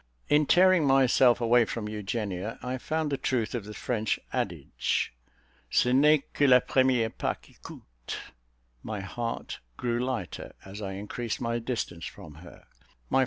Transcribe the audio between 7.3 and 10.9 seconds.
qui coûte;" my heart grew lighter as